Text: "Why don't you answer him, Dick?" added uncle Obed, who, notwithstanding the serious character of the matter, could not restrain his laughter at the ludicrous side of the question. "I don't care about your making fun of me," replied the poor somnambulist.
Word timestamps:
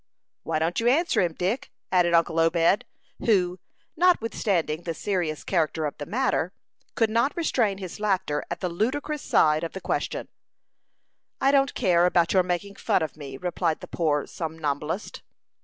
"Why 0.41 0.57
don't 0.57 0.79
you 0.79 0.87
answer 0.87 1.21
him, 1.21 1.35
Dick?" 1.35 1.69
added 1.91 2.15
uncle 2.15 2.39
Obed, 2.39 2.85
who, 3.23 3.59
notwithstanding 3.95 4.81
the 4.81 4.95
serious 4.95 5.43
character 5.43 5.85
of 5.85 5.95
the 5.99 6.07
matter, 6.07 6.53
could 6.95 7.11
not 7.11 7.37
restrain 7.37 7.77
his 7.77 7.99
laughter 7.99 8.43
at 8.49 8.61
the 8.61 8.69
ludicrous 8.69 9.21
side 9.21 9.63
of 9.63 9.73
the 9.73 9.79
question. 9.81 10.27
"I 11.39 11.51
don't 11.51 11.75
care 11.75 12.07
about 12.07 12.33
your 12.33 12.41
making 12.41 12.77
fun 12.77 13.03
of 13.03 13.15
me," 13.15 13.37
replied 13.37 13.79
the 13.81 13.87
poor 13.87 14.25
somnambulist. 14.25 15.21